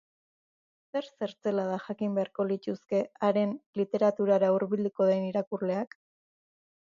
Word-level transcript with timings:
Zer 0.95 1.07
zertzelada 1.23 1.75
jakin 1.83 2.15
beharko 2.15 2.45
lituzke 2.53 3.01
haren 3.27 3.53
literaturara 3.81 4.49
hurbilduko 4.57 5.09
den 5.11 5.27
irakurleak? 5.29 5.97